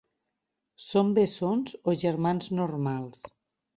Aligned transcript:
Són 0.85 1.11
bessons 1.19 1.75
o 1.93 1.97
germans 2.05 2.49
normals? 2.61 3.23